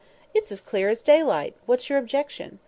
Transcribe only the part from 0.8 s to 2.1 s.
as daylight. What's your